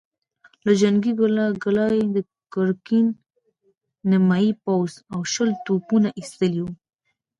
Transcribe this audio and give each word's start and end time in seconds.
له 0.65 0.71
جنګي 0.81 1.13
کلا 1.63 1.85
يې 1.97 2.05
د 2.15 2.17
ګرګين 2.53 3.07
نيمايي 4.09 4.51
پوځ 4.63 4.91
او 5.13 5.19
شل 5.31 5.49
توپونه 5.65 6.09
ايستلي 6.19 6.61
ول. 6.63 6.73